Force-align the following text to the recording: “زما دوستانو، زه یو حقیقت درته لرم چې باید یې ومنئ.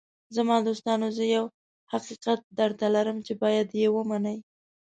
“زما 0.35 0.57
دوستانو، 0.67 1.07
زه 1.17 1.23
یو 1.35 1.45
حقیقت 1.93 2.39
درته 2.59 2.85
لرم 2.95 3.17
چې 3.25 3.33
باید 3.43 3.67
یې 3.81 3.87
ومنئ. 3.91 4.37